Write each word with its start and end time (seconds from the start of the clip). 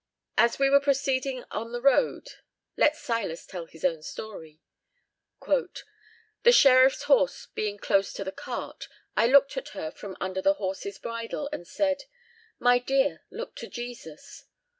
"As 0.35 0.57
we 0.57 0.67
were 0.71 0.79
proceeding 0.79 1.43
on 1.51 1.71
the 1.73 1.79
road," 1.79 2.29
let 2.75 2.95
Silas 2.95 3.45
tell 3.45 3.67
his 3.67 3.85
own 3.85 4.01
story, 4.01 4.59
"the 5.45 6.51
sheriff's 6.51 7.03
horse 7.03 7.45
being 7.53 7.77
close 7.77 8.11
to 8.13 8.23
the 8.23 8.31
cart, 8.31 8.87
I 9.15 9.27
looked 9.27 9.57
at 9.57 9.69
her 9.77 9.91
from 9.91 10.17
under 10.19 10.41
the 10.41 10.55
horse's 10.55 10.97
bridle, 10.97 11.49
and 11.53 11.67
said, 11.67 12.05
'My 12.57 12.79
dear, 12.79 13.21
look 13.29 13.55
to 13.57 13.67
Jesus.' 13.67 14.45